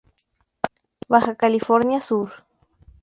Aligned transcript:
Baja 1.07 1.35
California 1.35 2.01
Sur. 2.01 2.31